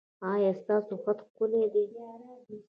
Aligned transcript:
ایا 0.31 0.51
ستاسو 0.61 0.93
خط 1.03 1.19
ښکلی 1.27 1.65
دی؟ 1.73 1.85